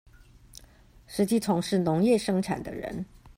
[1.07, 3.05] 實際從事農業生產的人